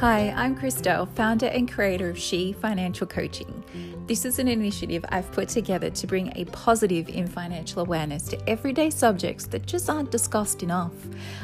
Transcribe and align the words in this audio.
Hi, 0.00 0.30
I'm 0.34 0.56
Christelle, 0.56 1.06
founder 1.14 1.48
and 1.48 1.70
creator 1.70 2.08
of 2.08 2.18
She 2.18 2.54
Financial 2.54 3.06
Coaching. 3.06 3.62
This 4.06 4.24
is 4.24 4.38
an 4.38 4.48
initiative 4.48 5.04
I've 5.10 5.30
put 5.30 5.50
together 5.50 5.90
to 5.90 6.06
bring 6.06 6.32
a 6.36 6.46
positive 6.46 7.10
in 7.10 7.26
financial 7.26 7.82
awareness 7.82 8.22
to 8.28 8.48
everyday 8.48 8.88
subjects 8.88 9.44
that 9.48 9.66
just 9.66 9.90
aren't 9.90 10.10
discussed 10.10 10.62
enough. 10.62 10.94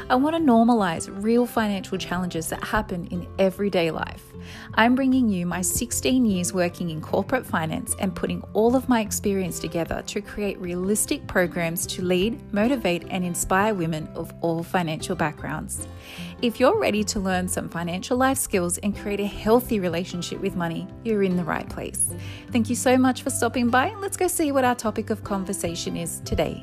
I 0.09 0.15
want 0.15 0.37
to 0.37 0.41
normalize 0.41 1.11
real 1.23 1.45
financial 1.45 1.99
challenges 1.99 2.49
that 2.49 2.65
happen 2.65 3.07
in 3.09 3.29
everyday 3.39 3.91
life. 3.91 4.25
I'm 4.75 4.95
bringing 4.95 5.29
you 5.29 5.47
my 5.47 5.63
16 5.63 6.25
years 6.25 6.53
working 6.53 6.91
in 6.91 7.01
corporate 7.01 7.47
finance 7.47 7.97
and 7.99 8.15
putting 8.15 8.43
all 8.53 8.77
of 8.77 8.89
my 8.89 9.01
experience 9.01 9.59
together 9.59 10.03
to 10.07 10.21
create 10.21 10.59
realistic 10.61 11.27
programs 11.27 11.87
to 11.89 12.03
lead, 12.03 12.41
motivate, 12.53 13.05
and 13.11 13.25
inspire 13.25 13.75
women 13.75 14.09
of 14.15 14.33
all 14.41 14.63
financial 14.63 15.17
backgrounds. 15.17 15.89
If 16.43 16.61
you're 16.61 16.79
ready 16.79 17.03
to 17.05 17.21
learn 17.21 17.49
some 17.49 17.69
financial 17.69 18.17
life 18.17 18.39
skills 18.39 18.79
and 18.79 18.97
create 18.97 19.21
a 19.21 19.27
healthy 19.27 19.81
relationship 19.81 20.41
with 20.41 20.57
money, 20.57 20.87
you're 21.05 21.23
in 21.23 21.37
the 21.37 21.45
right 21.45 21.69
place. 21.69 22.15
Thank 22.53 22.69
you 22.69 22.77
so 22.77 22.97
much 22.97 23.23
for 23.23 23.31
stopping 23.31 23.71
by. 23.71 23.95
Let's 23.95 24.17
go 24.17 24.29
see 24.29 24.53
what 24.53 24.65
our 24.65 24.75
topic 24.75 25.11
of 25.11 25.25
conversation 25.25 25.97
is 25.97 26.21
today. 26.25 26.63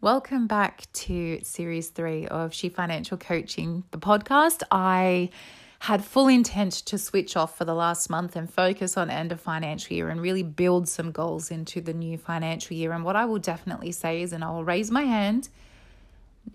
Welcome 0.00 0.46
back 0.46 0.86
to 0.92 1.40
series 1.42 1.88
three 1.88 2.28
of 2.28 2.54
She 2.54 2.68
Financial 2.68 3.16
Coaching, 3.16 3.82
the 3.90 3.98
podcast. 3.98 4.62
I 4.70 5.30
had 5.80 6.04
full 6.04 6.28
intent 6.28 6.72
to 6.86 6.96
switch 6.96 7.36
off 7.36 7.58
for 7.58 7.64
the 7.64 7.74
last 7.74 8.08
month 8.08 8.36
and 8.36 8.48
focus 8.48 8.96
on 8.96 9.10
end 9.10 9.32
of 9.32 9.40
financial 9.40 9.96
year 9.96 10.08
and 10.08 10.20
really 10.20 10.44
build 10.44 10.88
some 10.88 11.10
goals 11.10 11.50
into 11.50 11.80
the 11.80 11.92
new 11.92 12.16
financial 12.16 12.76
year. 12.76 12.92
And 12.92 13.02
what 13.02 13.16
I 13.16 13.24
will 13.24 13.40
definitely 13.40 13.90
say 13.90 14.22
is, 14.22 14.32
and 14.32 14.44
I 14.44 14.50
will 14.52 14.62
raise 14.62 14.88
my 14.92 15.02
hand, 15.02 15.48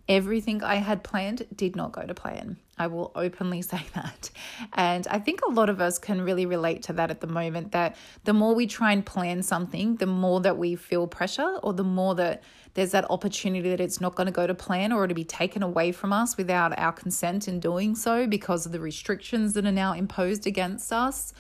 everything 0.08 0.64
I 0.64 0.76
had 0.76 1.04
planned 1.04 1.46
did 1.56 1.76
not 1.76 1.92
go 1.92 2.04
to 2.04 2.14
plan. 2.14 2.58
I 2.78 2.88
will 2.88 3.12
openly 3.16 3.62
say 3.74 3.82
that. 3.94 4.30
And 4.74 5.08
I 5.08 5.20
think 5.20 5.42
a 5.42 5.52
lot 5.52 5.70
of 5.70 5.82
us 5.82 6.00
can 6.00 6.22
really 6.22 6.46
relate 6.46 6.84
to 6.84 6.94
that 6.94 7.10
at 7.12 7.22
the 7.22 7.28
moment 7.28 7.72
that 7.72 7.96
the 8.24 8.34
more 8.34 8.56
we 8.56 8.68
try 8.68 8.92
and 8.92 9.06
plan 9.06 9.44
something, 9.44 9.98
the 9.98 10.06
more 10.06 10.42
that 10.42 10.58
we 10.58 10.76
feel 10.76 11.08
pressure 11.08 11.60
or 11.64 11.74
the 11.74 11.84
more 11.84 12.16
that 12.16 12.44
there's 12.74 12.92
that 12.92 13.10
opportunity 13.12 13.70
that 13.70 13.80
it's 13.80 14.02
not 14.02 14.16
going 14.16 14.26
to 14.26 14.34
go 14.34 14.48
to 14.48 14.56
plan 14.56 14.92
or 14.92 15.06
to 15.08 15.14
be 15.14 15.24
taken 15.24 15.62
away 15.62 15.92
from 15.92 16.12
us 16.12 16.38
without 16.38 16.78
our 16.80 16.92
consent 16.92 17.48
in 17.48 17.60
doing 17.60 17.96
so 17.96 18.26
because 18.26 18.66
of 18.66 18.72
the 18.72 18.80
restrictions 18.80 19.54
that 19.54 19.66
are 19.66 19.72
now 19.72 19.94
imposed 19.94 20.48
against 20.48 20.92
us. 20.92 21.34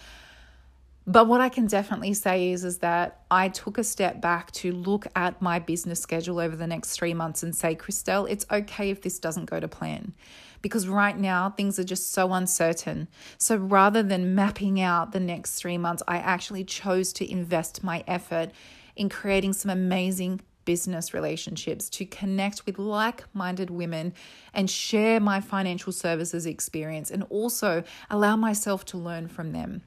But 1.05 1.27
what 1.27 1.41
I 1.41 1.49
can 1.49 1.67
definitely 1.67 2.13
say 2.13 2.51
is, 2.51 2.63
is 2.63 2.77
that 2.77 3.23
I 3.29 3.49
took 3.49 3.77
a 3.77 3.83
step 3.83 4.21
back 4.21 4.51
to 4.53 4.71
look 4.71 5.05
at 5.15 5.41
my 5.41 5.59
business 5.59 5.99
schedule 5.99 6.39
over 6.39 6.55
the 6.55 6.67
next 6.67 6.91
three 6.91 7.13
months 7.13 7.43
and 7.43 7.53
say, 7.53 7.75
Christelle, 7.75 8.29
it's 8.29 8.45
okay 8.49 8.89
if 8.89 9.01
this 9.01 9.19
doesn't 9.19 9.45
go 9.45 9.59
to 9.59 9.67
plan. 9.67 10.13
Because 10.61 10.87
right 10.87 11.17
now 11.17 11.49
things 11.49 11.77
are 11.77 11.83
just 11.83 12.11
so 12.11 12.31
uncertain. 12.31 13.09
So 13.37 13.57
rather 13.57 14.01
than 14.01 14.33
mapping 14.33 14.79
out 14.79 15.11
the 15.11 15.19
next 15.19 15.55
three 15.55 15.77
months, 15.77 16.01
I 16.07 16.17
actually 16.17 16.63
chose 16.63 17.11
to 17.13 17.29
invest 17.29 17.83
my 17.83 18.05
effort 18.07 18.51
in 18.95 19.09
creating 19.09 19.53
some 19.53 19.71
amazing 19.71 20.39
business 20.65 21.13
relationships, 21.13 21.89
to 21.89 22.05
connect 22.05 22.65
with 22.65 22.79
like 22.79 23.25
minded 23.33 23.69
women 23.69 24.13
and 24.53 24.69
share 24.69 25.19
my 25.19 25.41
financial 25.41 25.91
services 25.91 26.45
experience 26.45 27.11
and 27.11 27.23
also 27.23 27.83
allow 28.09 28.37
myself 28.37 28.85
to 28.85 28.97
learn 28.97 29.27
from 29.27 29.51
them. 29.51 29.81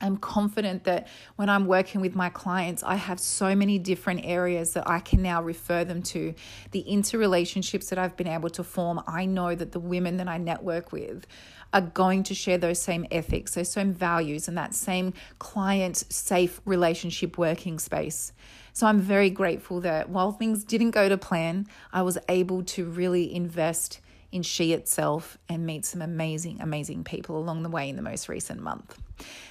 I'm 0.00 0.16
confident 0.16 0.84
that 0.84 1.08
when 1.36 1.48
I'm 1.48 1.66
working 1.66 2.00
with 2.00 2.14
my 2.14 2.28
clients, 2.28 2.82
I 2.82 2.96
have 2.96 3.18
so 3.18 3.54
many 3.54 3.78
different 3.78 4.20
areas 4.24 4.72
that 4.74 4.88
I 4.88 5.00
can 5.00 5.22
now 5.22 5.42
refer 5.42 5.84
them 5.84 6.02
to. 6.02 6.34
The 6.72 6.84
interrelationships 6.88 7.88
that 7.88 7.98
I've 7.98 8.16
been 8.16 8.26
able 8.26 8.50
to 8.50 8.64
form, 8.64 9.02
I 9.06 9.24
know 9.24 9.54
that 9.54 9.72
the 9.72 9.80
women 9.80 10.18
that 10.18 10.28
I 10.28 10.38
network 10.38 10.92
with 10.92 11.26
are 11.72 11.80
going 11.80 12.22
to 12.24 12.34
share 12.34 12.58
those 12.58 12.80
same 12.80 13.06
ethics, 13.10 13.54
those 13.54 13.70
same 13.70 13.92
values, 13.92 14.46
and 14.46 14.56
that 14.56 14.74
same 14.74 15.12
client 15.38 15.96
safe 16.08 16.60
relationship 16.64 17.38
working 17.38 17.78
space. 17.78 18.32
So 18.72 18.86
I'm 18.86 19.00
very 19.00 19.30
grateful 19.30 19.80
that 19.80 20.08
while 20.08 20.32
things 20.32 20.64
didn't 20.64 20.90
go 20.90 21.08
to 21.08 21.16
plan, 21.16 21.66
I 21.92 22.02
was 22.02 22.18
able 22.28 22.62
to 22.64 22.84
really 22.84 23.32
invest 23.34 24.00
in 24.34 24.42
She 24.42 24.72
itself 24.72 25.38
and 25.48 25.64
meet 25.64 25.84
some 25.84 26.02
amazing, 26.02 26.60
amazing 26.60 27.04
people 27.04 27.38
along 27.38 27.62
the 27.62 27.68
way 27.68 27.88
in 27.88 27.96
the 27.96 28.02
most 28.02 28.28
recent 28.28 28.60
month. 28.60 28.98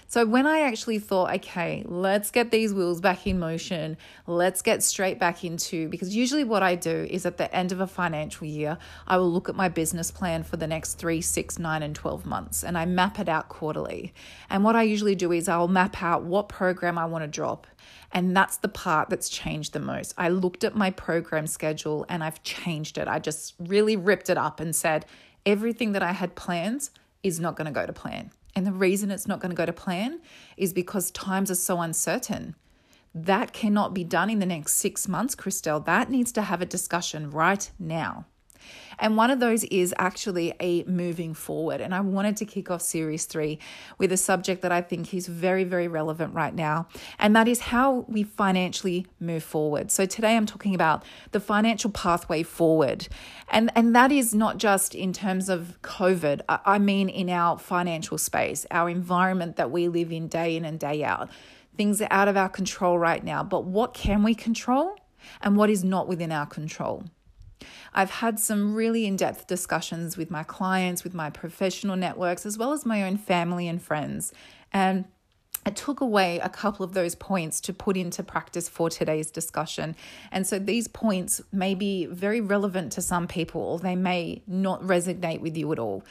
So, 0.07 0.25
when 0.25 0.45
I 0.45 0.59
actually 0.59 0.99
thought, 0.99 1.33
okay, 1.35 1.83
let's 1.87 2.29
get 2.29 2.51
these 2.51 2.73
wheels 2.73 3.01
back 3.01 3.25
in 3.25 3.39
motion, 3.39 3.97
let's 4.27 4.61
get 4.61 4.83
straight 4.83 5.17
back 5.17 5.43
into, 5.43 5.87
because 5.89 6.15
usually 6.15 6.43
what 6.43 6.61
I 6.61 6.75
do 6.75 7.07
is 7.09 7.25
at 7.25 7.37
the 7.37 7.51
end 7.55 7.71
of 7.71 7.79
a 7.79 7.87
financial 7.87 8.45
year, 8.45 8.77
I 9.07 9.17
will 9.17 9.31
look 9.31 9.49
at 9.49 9.55
my 9.55 9.69
business 9.69 10.11
plan 10.11 10.43
for 10.43 10.57
the 10.57 10.67
next 10.67 10.95
three, 10.95 11.21
six, 11.21 11.57
nine, 11.57 11.81
and 11.81 11.95
12 11.95 12.25
months, 12.25 12.63
and 12.63 12.77
I 12.77 12.85
map 12.85 13.17
it 13.19 13.29
out 13.29 13.49
quarterly. 13.49 14.13
And 14.49 14.63
what 14.63 14.75
I 14.75 14.83
usually 14.83 15.15
do 15.15 15.31
is 15.31 15.47
I'll 15.47 15.67
map 15.67 16.03
out 16.03 16.23
what 16.23 16.49
program 16.49 16.97
I 16.97 17.05
want 17.05 17.23
to 17.23 17.27
drop. 17.27 17.65
And 18.13 18.37
that's 18.37 18.57
the 18.57 18.67
part 18.67 19.09
that's 19.09 19.27
changed 19.27 19.73
the 19.73 19.79
most. 19.79 20.13
I 20.17 20.29
looked 20.29 20.63
at 20.63 20.75
my 20.75 20.91
program 20.91 21.47
schedule 21.47 22.05
and 22.07 22.23
I've 22.23 22.43
changed 22.43 22.99
it. 22.99 23.07
I 23.07 23.17
just 23.17 23.55
really 23.59 23.95
ripped 23.95 24.29
it 24.29 24.37
up 24.37 24.59
and 24.59 24.75
said, 24.75 25.05
everything 25.47 25.93
that 25.93 26.03
I 26.03 26.11
had 26.11 26.35
planned 26.35 26.91
is 27.23 27.39
not 27.39 27.55
going 27.55 27.65
to 27.65 27.71
go 27.71 27.87
to 27.87 27.91
plan. 27.93 28.31
And 28.55 28.67
the 28.67 28.71
reason 28.71 29.09
it's 29.09 29.27
not 29.27 29.39
going 29.39 29.49
to 29.49 29.55
go 29.55 29.65
to 29.65 29.73
plan 29.73 30.21
is 30.57 30.73
because 30.73 31.09
times 31.09 31.49
are 31.49 31.55
so 31.55 31.81
uncertain. 31.81 32.55
That 33.15 33.51
cannot 33.51 33.95
be 33.95 34.03
done 34.03 34.29
in 34.29 34.37
the 34.39 34.45
next 34.45 34.73
six 34.73 35.07
months, 35.07 35.35
Christelle. 35.35 35.83
That 35.83 36.11
needs 36.11 36.31
to 36.33 36.43
have 36.43 36.61
a 36.61 36.67
discussion 36.67 37.31
right 37.31 37.69
now. 37.79 38.25
And 38.99 39.17
one 39.17 39.31
of 39.31 39.39
those 39.39 39.63
is 39.65 39.93
actually 39.97 40.53
a 40.59 40.83
moving 40.83 41.33
forward. 41.33 41.81
And 41.81 41.93
I 41.93 42.01
wanted 42.01 42.37
to 42.37 42.45
kick 42.45 42.69
off 42.69 42.81
series 42.81 43.25
three 43.25 43.59
with 43.97 44.11
a 44.11 44.17
subject 44.17 44.61
that 44.61 44.71
I 44.71 44.81
think 44.81 45.13
is 45.13 45.27
very, 45.27 45.63
very 45.63 45.87
relevant 45.87 46.33
right 46.33 46.53
now. 46.53 46.87
And 47.19 47.35
that 47.35 47.47
is 47.47 47.59
how 47.59 48.05
we 48.07 48.23
financially 48.23 49.07
move 49.19 49.43
forward. 49.43 49.91
So 49.91 50.05
today 50.05 50.35
I'm 50.35 50.45
talking 50.45 50.75
about 50.75 51.03
the 51.31 51.39
financial 51.39 51.89
pathway 51.91 52.43
forward. 52.43 53.07
And, 53.49 53.71
and 53.75 53.95
that 53.95 54.11
is 54.11 54.33
not 54.33 54.57
just 54.57 54.95
in 54.95 55.13
terms 55.13 55.49
of 55.49 55.81
COVID, 55.81 56.41
I 56.47 56.79
mean 56.79 57.09
in 57.09 57.29
our 57.29 57.57
financial 57.57 58.17
space, 58.17 58.65
our 58.71 58.89
environment 58.89 59.55
that 59.57 59.71
we 59.71 59.87
live 59.87 60.11
in 60.11 60.27
day 60.27 60.55
in 60.55 60.65
and 60.65 60.79
day 60.79 61.03
out. 61.03 61.29
Things 61.75 62.01
are 62.01 62.07
out 62.11 62.27
of 62.27 62.37
our 62.37 62.49
control 62.49 62.99
right 62.99 63.23
now, 63.23 63.43
but 63.43 63.65
what 63.65 63.93
can 63.93 64.21
we 64.21 64.35
control 64.35 64.95
and 65.41 65.57
what 65.57 65.69
is 65.69 65.83
not 65.83 66.07
within 66.07 66.31
our 66.31 66.45
control? 66.45 67.05
I've 67.93 68.09
had 68.11 68.39
some 68.39 68.75
really 68.75 69.05
in 69.05 69.15
depth 69.15 69.47
discussions 69.47 70.17
with 70.17 70.31
my 70.31 70.43
clients, 70.43 71.03
with 71.03 71.13
my 71.13 71.29
professional 71.29 71.95
networks, 71.95 72.45
as 72.45 72.57
well 72.57 72.73
as 72.73 72.85
my 72.85 73.03
own 73.03 73.17
family 73.17 73.67
and 73.67 73.81
friends. 73.81 74.33
And 74.71 75.05
I 75.65 75.69
took 75.69 76.01
away 76.01 76.39
a 76.39 76.49
couple 76.49 76.83
of 76.83 76.93
those 76.93 77.15
points 77.15 77.61
to 77.61 77.73
put 77.73 77.95
into 77.95 78.21
practice 78.21 78.67
for 78.67 78.89
today's 78.89 79.31
discussion. 79.31 79.95
And 80.31 80.45
so 80.45 80.59
these 80.59 80.87
points 80.87 81.41
may 81.51 81.73
be 81.73 82.05
very 82.05 82.41
relevant 82.41 82.91
to 82.93 83.01
some 83.01 83.27
people, 83.27 83.61
or 83.61 83.79
they 83.79 83.95
may 83.95 84.43
not 84.45 84.81
resonate 84.81 85.39
with 85.39 85.55
you 85.55 85.71
at 85.71 85.79
all. 85.79 86.03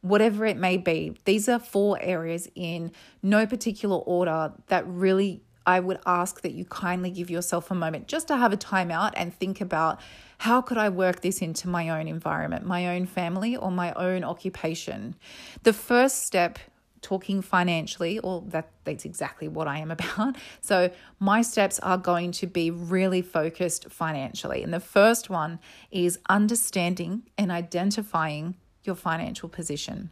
Whatever 0.00 0.44
it 0.44 0.56
may 0.56 0.76
be, 0.76 1.16
these 1.24 1.48
are 1.48 1.58
four 1.58 1.98
areas 2.00 2.48
in 2.54 2.92
no 3.22 3.46
particular 3.46 3.96
order 3.96 4.52
that 4.66 4.86
really 4.86 5.42
I 5.66 5.80
would 5.80 5.98
ask 6.06 6.42
that 6.42 6.52
you 6.52 6.64
kindly 6.64 7.10
give 7.10 7.28
yourself 7.28 7.70
a 7.70 7.74
moment 7.74 8.06
just 8.06 8.28
to 8.28 8.36
have 8.36 8.52
a 8.52 8.56
timeout 8.56 9.12
and 9.16 9.34
think 9.34 9.60
about 9.60 10.00
how 10.38 10.60
could 10.60 10.78
I 10.78 10.88
work 10.88 11.22
this 11.22 11.42
into 11.42 11.68
my 11.68 11.88
own 11.88 12.08
environment, 12.08 12.64
my 12.64 12.94
own 12.94 13.06
family, 13.06 13.56
or 13.56 13.70
my 13.70 13.92
own 13.94 14.22
occupation. 14.22 15.16
The 15.64 15.72
first 15.72 16.24
step 16.24 16.58
talking 17.02 17.40
financially, 17.40 18.18
or 18.18 18.42
that 18.48 18.70
that's 18.84 19.04
exactly 19.04 19.48
what 19.48 19.68
I 19.68 19.78
am 19.78 19.90
about. 19.96 20.36
So 20.60 20.90
my 21.18 21.42
steps 21.42 21.78
are 21.80 21.98
going 21.98 22.32
to 22.32 22.46
be 22.46 22.70
really 22.70 23.22
focused 23.22 23.90
financially. 23.90 24.62
And 24.62 24.72
the 24.72 24.80
first 24.80 25.30
one 25.30 25.58
is 25.90 26.18
understanding 26.28 27.22
and 27.38 27.50
identifying 27.50 28.56
your 28.84 28.94
financial 28.94 29.48
position. 29.48 30.10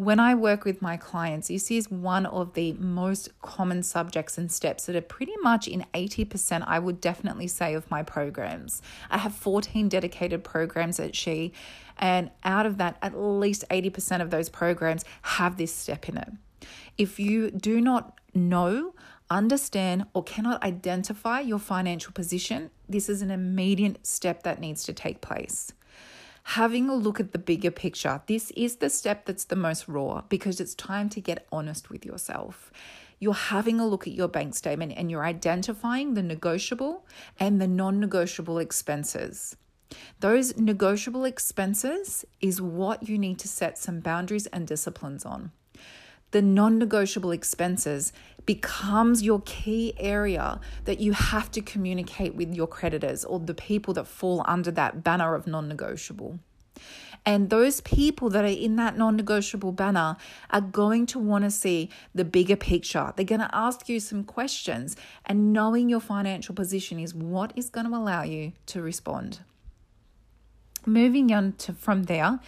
When 0.00 0.18
I 0.18 0.34
work 0.34 0.64
with 0.64 0.80
my 0.80 0.96
clients, 0.96 1.48
this 1.48 1.70
is 1.70 1.90
one 1.90 2.24
of 2.24 2.54
the 2.54 2.72
most 2.72 3.38
common 3.42 3.82
subjects 3.82 4.38
and 4.38 4.50
steps 4.50 4.86
that 4.86 4.96
are 4.96 5.02
pretty 5.02 5.34
much 5.42 5.68
in 5.68 5.84
80%, 5.92 6.64
I 6.66 6.78
would 6.78 7.02
definitely 7.02 7.48
say, 7.48 7.74
of 7.74 7.90
my 7.90 8.02
programs. 8.02 8.80
I 9.10 9.18
have 9.18 9.34
14 9.34 9.90
dedicated 9.90 10.42
programs 10.42 10.98
at 10.98 11.14
She, 11.14 11.52
and 11.98 12.30
out 12.44 12.64
of 12.64 12.78
that, 12.78 12.96
at 13.02 13.14
least 13.14 13.66
80% 13.68 14.22
of 14.22 14.30
those 14.30 14.48
programs 14.48 15.04
have 15.20 15.58
this 15.58 15.74
step 15.74 16.08
in 16.08 16.16
it. 16.16 16.32
If 16.96 17.20
you 17.20 17.50
do 17.50 17.78
not 17.78 18.18
know, 18.32 18.94
understand, 19.28 20.06
or 20.14 20.22
cannot 20.22 20.64
identify 20.64 21.40
your 21.40 21.58
financial 21.58 22.14
position, 22.14 22.70
this 22.88 23.10
is 23.10 23.20
an 23.20 23.30
immediate 23.30 24.06
step 24.06 24.44
that 24.44 24.60
needs 24.60 24.82
to 24.84 24.94
take 24.94 25.20
place 25.20 25.74
having 26.54 26.88
a 26.88 26.94
look 26.96 27.20
at 27.20 27.30
the 27.30 27.38
bigger 27.38 27.70
picture. 27.70 28.20
This 28.26 28.50
is 28.56 28.76
the 28.76 28.90
step 28.90 29.24
that's 29.24 29.44
the 29.44 29.54
most 29.54 29.86
raw 29.86 30.22
because 30.28 30.58
it's 30.58 30.74
time 30.74 31.08
to 31.10 31.20
get 31.20 31.46
honest 31.52 31.90
with 31.90 32.04
yourself. 32.04 32.72
You're 33.20 33.34
having 33.34 33.78
a 33.78 33.86
look 33.86 34.08
at 34.08 34.14
your 34.14 34.26
bank 34.26 34.56
statement 34.56 34.94
and 34.96 35.12
you're 35.12 35.24
identifying 35.24 36.14
the 36.14 36.24
negotiable 36.24 37.06
and 37.38 37.60
the 37.60 37.68
non 37.68 38.00
negotiable 38.00 38.58
expenses. 38.58 39.56
Those 40.18 40.56
negotiable 40.56 41.24
expenses 41.24 42.24
is 42.40 42.60
what 42.60 43.08
you 43.08 43.16
need 43.16 43.38
to 43.38 43.48
set 43.48 43.78
some 43.78 44.00
boundaries 44.00 44.46
and 44.46 44.66
disciplines 44.66 45.24
on. 45.24 45.52
The 46.32 46.42
non 46.42 46.78
negotiable 46.78 47.32
expenses 47.32 48.12
becomes 48.46 49.22
your 49.22 49.42
key 49.44 49.94
area 49.98 50.60
that 50.84 51.00
you 51.00 51.12
have 51.12 51.50
to 51.52 51.60
communicate 51.60 52.34
with 52.34 52.54
your 52.54 52.66
creditors 52.66 53.24
or 53.24 53.38
the 53.40 53.54
people 53.54 53.94
that 53.94 54.06
fall 54.06 54.44
under 54.46 54.70
that 54.72 55.02
banner 55.02 55.34
of 55.34 55.46
non 55.46 55.68
negotiable. 55.68 56.38
And 57.26 57.50
those 57.50 57.80
people 57.82 58.30
that 58.30 58.44
are 58.44 58.48
in 58.48 58.76
that 58.76 58.96
non 58.96 59.16
negotiable 59.16 59.72
banner 59.72 60.16
are 60.50 60.60
going 60.60 61.06
to 61.06 61.18
want 61.18 61.44
to 61.44 61.50
see 61.50 61.90
the 62.14 62.24
bigger 62.24 62.56
picture. 62.56 63.12
They're 63.14 63.26
going 63.26 63.40
to 63.40 63.54
ask 63.54 63.88
you 63.88 64.00
some 64.00 64.24
questions, 64.24 64.96
and 65.26 65.52
knowing 65.52 65.88
your 65.88 66.00
financial 66.00 66.54
position 66.54 66.98
is 66.98 67.14
what 67.14 67.52
is 67.56 67.68
going 67.68 67.86
to 67.86 67.96
allow 67.96 68.22
you 68.22 68.52
to 68.66 68.80
respond. 68.80 69.40
Moving 70.86 71.32
on 71.32 71.52
to 71.58 71.72
from 71.72 72.04
there 72.04 72.40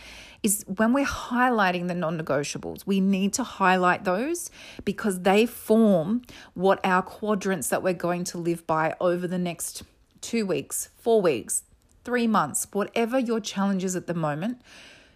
is 0.43 0.65
when 0.67 0.93
we're 0.93 1.07
highlighting 1.07 1.89
the 1.89 1.95
non 1.95 2.19
negotiables, 2.21 2.87
we 2.87 3.01
need 3.01 3.33
to 3.35 3.45
highlight 3.45 4.05
those 4.05 4.51
because 4.85 5.21
they 5.21 5.47
form 5.47 6.23
what 6.55 6.81
our 6.85 7.03
quadrants 7.03 7.69
that 7.69 7.83
we're 7.83 7.93
going 7.93 8.25
to 8.25 8.39
live 8.39 8.67
by 8.67 8.95
over 9.01 9.27
the 9.27 9.39
next 9.39 9.83
two 10.21 10.47
weeks, 10.47 10.89
four 10.97 11.21
weeks, 11.21 11.65
three 12.05 12.27
months, 12.27 12.67
whatever 12.73 13.19
your 13.19 13.41
challenge 13.41 13.85
is 13.85 13.95
at 13.95 14.07
the 14.07 14.15
moment, 14.15 14.61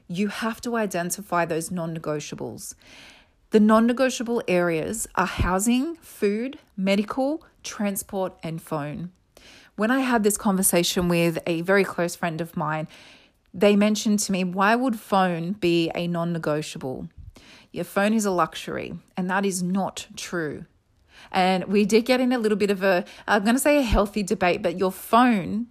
you 0.09 0.29
have 0.29 0.61
to 0.61 0.77
identify 0.77 1.45
those 1.45 1.71
non 1.71 1.97
negotiables. 1.97 2.75
The 3.51 3.61
non 3.61 3.87
negotiable 3.87 4.43
areas 4.47 5.09
are 5.15 5.27
housing, 5.27 5.97
food, 5.97 6.59
medical, 6.77 7.45
transport, 7.63 8.35
and 8.43 8.61
phone. 8.61 9.11
When 9.77 9.91
I 9.91 10.01
had 10.01 10.23
this 10.23 10.39
conversation 10.39 11.07
with 11.09 11.39
a 11.47 11.61
very 11.61 11.85
close 11.85 12.17
friend 12.17 12.41
of 12.41 12.57
mine, 12.57 12.89
they 13.53 13.77
mentioned 13.77 14.21
to 14.21 14.33
me, 14.33 14.43
why 14.43 14.75
would 14.75 14.99
phone 14.99 15.53
be 15.53 15.91
a 15.95 16.09
non 16.09 16.33
negotiable? 16.33 17.09
Your 17.73 17.85
phone 17.85 18.15
is 18.15 18.25
a 18.25 18.31
luxury, 18.31 18.99
and 19.19 19.29
that 19.29 19.45
is 19.45 19.63
not 19.63 20.07
true. 20.17 20.65
And 21.31 21.65
we 21.65 21.85
did 21.85 22.07
get 22.07 22.21
in 22.21 22.33
a 22.33 22.39
little 22.39 22.57
bit 22.57 22.71
of 22.71 22.83
a, 22.83 23.05
I'm 23.29 23.43
going 23.43 23.55
to 23.55 23.61
say 23.61 23.79
a 23.79 23.83
healthy 23.83 24.23
debate, 24.23 24.63
but 24.63 24.79
your 24.79 24.93
phone 24.93 25.67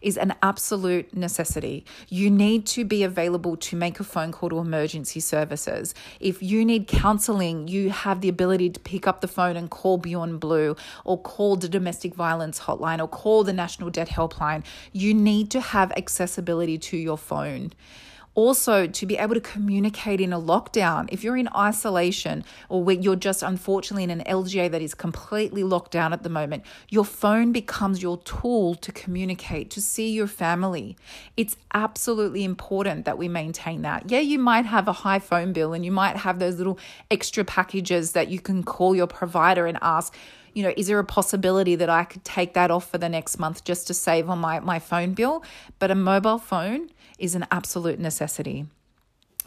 is 0.00 0.16
an 0.16 0.34
absolute 0.42 1.14
necessity. 1.16 1.84
You 2.08 2.30
need 2.30 2.66
to 2.66 2.84
be 2.84 3.02
available 3.02 3.56
to 3.56 3.76
make 3.76 4.00
a 4.00 4.04
phone 4.04 4.32
call 4.32 4.50
to 4.50 4.58
emergency 4.58 5.20
services. 5.20 5.94
If 6.20 6.42
you 6.42 6.64
need 6.64 6.86
counseling, 6.86 7.68
you 7.68 7.90
have 7.90 8.20
the 8.20 8.28
ability 8.28 8.70
to 8.70 8.80
pick 8.80 9.06
up 9.06 9.20
the 9.20 9.28
phone 9.28 9.56
and 9.56 9.70
call 9.70 9.98
Beyond 9.98 10.40
Blue 10.40 10.76
or 11.04 11.20
call 11.20 11.56
the 11.56 11.68
domestic 11.68 12.14
violence 12.14 12.60
hotline 12.60 13.00
or 13.00 13.08
call 13.08 13.44
the 13.44 13.52
National 13.52 13.90
Debt 13.90 14.08
Helpline. 14.08 14.64
You 14.92 15.14
need 15.14 15.50
to 15.52 15.60
have 15.60 15.92
accessibility 15.92 16.78
to 16.78 16.96
your 16.96 17.18
phone 17.18 17.72
also 18.38 18.86
to 18.86 19.04
be 19.04 19.16
able 19.16 19.34
to 19.34 19.40
communicate 19.40 20.20
in 20.20 20.32
a 20.32 20.40
lockdown. 20.40 21.08
If 21.10 21.24
you're 21.24 21.36
in 21.36 21.48
isolation 21.56 22.44
or 22.68 22.84
where 22.84 22.94
you're 22.94 23.16
just 23.16 23.42
unfortunately 23.42 24.04
in 24.04 24.10
an 24.10 24.22
LGA 24.26 24.70
that 24.70 24.80
is 24.80 24.94
completely 24.94 25.64
locked 25.64 25.90
down 25.90 26.12
at 26.12 26.22
the 26.22 26.28
moment, 26.28 26.62
your 26.88 27.04
phone 27.04 27.50
becomes 27.50 28.00
your 28.00 28.18
tool 28.18 28.76
to 28.76 28.92
communicate, 28.92 29.70
to 29.70 29.80
see 29.80 30.12
your 30.12 30.28
family. 30.28 30.96
It's 31.36 31.56
absolutely 31.74 32.44
important 32.44 33.06
that 33.06 33.18
we 33.18 33.26
maintain 33.26 33.82
that. 33.82 34.08
Yeah, 34.08 34.20
you 34.20 34.38
might 34.38 34.66
have 34.66 34.86
a 34.86 34.92
high 34.92 35.18
phone 35.18 35.52
bill 35.52 35.72
and 35.72 35.84
you 35.84 35.90
might 35.90 36.18
have 36.18 36.38
those 36.38 36.58
little 36.58 36.78
extra 37.10 37.44
packages 37.44 38.12
that 38.12 38.28
you 38.28 38.38
can 38.38 38.62
call 38.62 38.94
your 38.94 39.08
provider 39.08 39.66
and 39.66 39.78
ask 39.82 40.14
you 40.54 40.62
know, 40.62 40.72
is 40.76 40.88
there 40.88 40.98
a 40.98 41.04
possibility 41.04 41.76
that 41.76 41.88
I 41.88 42.02
could 42.04 42.24
take 42.24 42.54
that 42.54 42.70
off 42.70 42.90
for 42.90 42.98
the 42.98 43.08
next 43.08 43.38
month 43.38 43.62
just 43.62 43.86
to 43.88 43.94
save 43.94 44.28
on 44.28 44.38
my, 44.38 44.58
my 44.58 44.80
phone 44.80 45.14
bill? 45.14 45.44
But 45.78 45.92
a 45.92 45.94
mobile 45.94 46.38
phone 46.38 46.90
is 47.18 47.34
an 47.34 47.46
absolute 47.50 47.98
necessity 47.98 48.66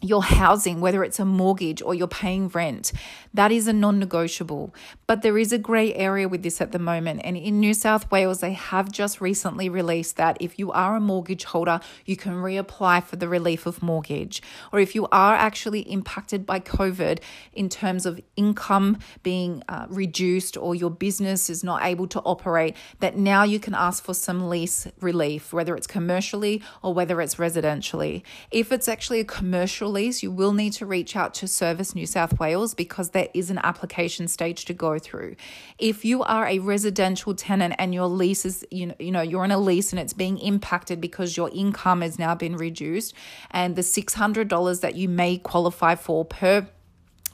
your 0.02 0.24
housing, 0.24 0.82
whether 0.82 1.04
it's 1.04 1.20
a 1.20 1.26
mortgage 1.26 1.82
or 1.82 1.94
you're 1.94 2.08
paying 2.08 2.48
rent, 2.50 2.92
that 3.34 3.52
is 3.52 3.68
a 3.68 3.74
non 3.74 4.00
negotiable. 4.00 4.74
But 5.06 5.22
there 5.22 5.38
is 5.38 5.54
a 5.54 5.58
grey 5.58 5.94
area 5.94 6.28
with 6.28 6.42
this 6.42 6.60
at 6.60 6.72
the 6.72 6.80
moment. 6.80 7.22
And 7.24 7.38
in 7.38 7.60
New 7.60 7.74
South 7.74 8.10
Wales, 8.12 8.40
they 8.40 8.54
have 8.54 8.92
just 8.92 9.22
recently 9.22 9.70
released 9.70 10.18
that 10.18 10.38
if 10.40 10.58
you 10.58 10.72
are 10.72 10.96
a 10.96 11.00
mortgage 11.00 11.44
holder, 11.44 11.80
you 12.06 12.18
can 12.18 12.34
reapply 12.34 13.04
for 13.04 13.16
the 13.16 13.28
relief 13.28 13.66
of 13.66 13.84
mortgage. 13.84 14.42
Or 14.72 14.80
if 14.80 14.96
you 14.96 15.08
are 15.12 15.36
actually 15.36 15.82
impacted 15.82 16.46
by 16.46 16.60
COVID 16.60 17.20
in 17.54 17.70
terms 17.70 18.06
of 18.06 18.20
income 18.36 18.98
being 19.22 19.64
uh, 19.70 19.86
reduced 19.90 20.58
or 20.58 20.74
your 20.74 20.90
business 20.90 21.50
is 21.50 21.64
not 21.64 21.84
able 21.84 22.08
to 22.08 22.20
operate, 22.22 22.76
that 23.00 23.18
now 23.18 23.44
you 23.44 23.60
can 23.60 23.76
ask 23.76 24.04
for 24.04 24.14
some 24.14 24.50
lease 24.50 24.88
relief, 25.00 25.54
whether 25.54 25.76
it's 25.76 25.88
commercially 25.88 26.64
or 26.82 26.94
whether 26.94 27.22
it's 27.22 27.36
residentially. 27.36 28.24
If 28.50 28.72
it's 28.72 28.88
actually 28.88 29.20
a 29.20 29.26
commercial 29.26 29.91
lease, 29.92 30.24
you 30.24 30.32
will 30.32 30.54
need 30.54 30.74
to 30.74 30.86
reach 30.86 31.16
out 31.16 31.34
to 31.36 31.48
Service 31.48 31.94
New 31.94 32.06
South 32.06 32.40
Wales 32.40 32.74
because 32.74 33.12
there 33.12 33.28
is 33.34 33.50
an 33.50 33.60
application 33.60 34.28
stage 34.28 34.66
to 34.66 34.74
go 34.74 34.98
through. 34.98 35.36
If 35.78 36.04
you 36.04 36.24
are 36.24 36.48
a 36.48 36.60
residential 36.60 37.36
tenant 37.36 37.76
and 37.78 37.94
your 37.94 38.08
lease 38.08 38.46
is, 38.46 38.66
you 38.72 38.88
know, 38.88 38.96
you 39.00 39.12
know, 39.12 39.22
you're 39.22 39.46
in 39.46 39.52
a 39.52 39.58
lease 39.58 39.92
and 39.92 40.00
it's 40.00 40.14
being 40.14 40.38
impacted 40.40 41.00
because 41.00 41.38
your 41.38 41.50
income 41.54 42.02
has 42.02 42.18
now 42.18 42.34
been 42.34 42.58
reduced 42.58 43.14
and 43.52 43.76
the 43.76 43.82
$600 43.82 44.82
that 44.82 44.96
you 44.96 45.10
may 45.10 45.38
qualify 45.38 45.96
for 45.96 46.26
per 46.26 46.68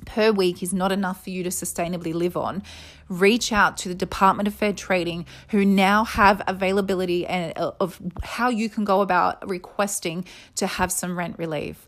per 0.05 0.31
week 0.31 0.61
is 0.61 0.73
not 0.73 0.91
enough 0.91 1.23
for 1.23 1.29
you 1.29 1.43
to 1.43 1.49
sustainably 1.49 2.13
live 2.13 2.37
on, 2.37 2.63
reach 3.09 3.51
out 3.51 3.77
to 3.77 3.89
the 3.89 3.95
Department 3.95 4.47
of 4.47 4.53
Fair 4.53 4.73
Trading, 4.73 5.25
who 5.49 5.65
now 5.65 6.03
have 6.03 6.41
availability 6.47 7.25
and 7.25 7.57
uh, 7.57 7.71
of 7.79 7.99
how 8.23 8.49
you 8.49 8.69
can 8.69 8.83
go 8.83 9.01
about 9.01 9.47
requesting 9.47 10.25
to 10.55 10.67
have 10.67 10.91
some 10.91 11.17
rent 11.17 11.37
relief 11.37 11.87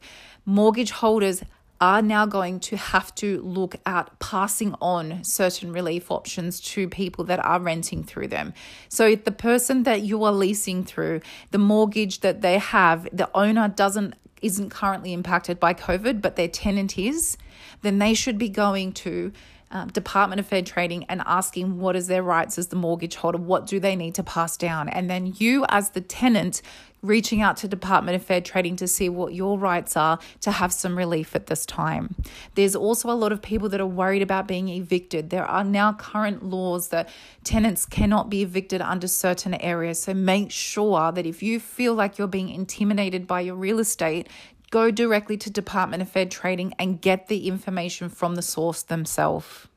mortgage 0.49 0.91
holders 0.91 1.43
are 1.79 2.01
now 2.01 2.25
going 2.25 2.59
to 2.59 2.75
have 2.75 3.13
to 3.15 3.41
look 3.41 3.75
at 3.85 4.19
passing 4.19 4.75
on 4.81 5.23
certain 5.23 5.71
relief 5.71 6.11
options 6.11 6.59
to 6.59 6.89
people 6.89 7.23
that 7.23 7.43
are 7.45 7.59
renting 7.59 8.03
through 8.03 8.27
them. 8.27 8.53
So, 8.89 9.07
if 9.07 9.23
the 9.23 9.31
person 9.31 9.83
that 9.83 10.01
you 10.01 10.23
are 10.23 10.33
leasing 10.33 10.83
through, 10.83 11.21
the 11.51 11.57
mortgage 11.57 12.19
that 12.19 12.41
they 12.41 12.57
have, 12.57 13.07
the 13.13 13.29
owner 13.33 13.69
doesn't 13.69 14.15
isn't 14.41 14.69
currently 14.69 15.13
impacted 15.13 15.59
by 15.59 15.73
COVID, 15.73 16.21
but 16.21 16.35
their 16.35 16.47
tenant 16.47 16.97
is, 16.97 17.37
then 17.81 17.99
they 17.99 18.13
should 18.13 18.37
be 18.37 18.49
going 18.49 18.93
to 18.93 19.31
um, 19.71 19.89
Department 19.89 20.39
of 20.39 20.47
Fair 20.47 20.61
Trading 20.61 21.05
and 21.05 21.21
asking 21.25 21.79
what 21.79 21.95
is 21.95 22.07
their 22.07 22.23
rights 22.23 22.57
as 22.57 22.67
the 22.67 22.75
mortgage 22.75 23.15
holder, 23.15 23.37
what 23.37 23.67
do 23.67 23.79
they 23.79 23.95
need 23.95 24.15
to 24.15 24.23
pass 24.23 24.57
down, 24.57 24.89
and 24.89 25.09
then 25.09 25.33
you 25.37 25.65
as 25.69 25.91
the 25.91 26.01
tenant 26.01 26.61
reaching 27.01 27.41
out 27.41 27.57
to 27.57 27.67
Department 27.67 28.15
of 28.15 28.23
Fair 28.23 28.41
Trading 28.41 28.75
to 28.77 28.87
see 28.87 29.07
what 29.09 29.33
your 29.33 29.57
rights 29.57 29.95
are 29.95 30.19
to 30.41 30.51
have 30.51 30.73
some 30.73 30.97
relief 30.97 31.35
at 31.35 31.47
this 31.47 31.65
time. 31.65 32.15
There's 32.55 32.75
also 32.75 33.09
a 33.09 33.13
lot 33.13 33.31
of 33.31 33.41
people 33.41 33.69
that 33.69 33.79
are 33.79 33.87
worried 33.87 34.21
about 34.21 34.47
being 34.47 34.69
evicted. 34.69 35.29
There 35.29 35.45
are 35.45 35.63
now 35.63 35.93
current 35.93 36.43
laws 36.43 36.89
that 36.89 37.09
tenants 37.43 37.85
cannot 37.85 38.29
be 38.29 38.41
evicted 38.41 38.81
under 38.81 39.07
certain 39.07 39.53
areas. 39.55 40.01
So 40.01 40.13
make 40.13 40.51
sure 40.51 41.11
that 41.11 41.25
if 41.25 41.41
you 41.41 41.59
feel 41.59 41.93
like 41.93 42.17
you're 42.17 42.27
being 42.27 42.49
intimidated 42.49 43.27
by 43.27 43.41
your 43.41 43.55
real 43.55 43.79
estate, 43.79 44.27
go 44.69 44.91
directly 44.91 45.37
to 45.37 45.49
Department 45.49 46.01
of 46.01 46.09
Fair 46.09 46.25
Trading 46.25 46.73
and 46.79 47.01
get 47.01 47.27
the 47.27 47.47
information 47.47 48.09
from 48.09 48.35
the 48.35 48.41
source 48.41 48.83
themselves. 48.83 49.67